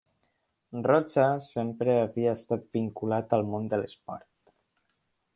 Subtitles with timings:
[0.85, 4.29] Rocha sempre havia estat vinculat al món de l'esport.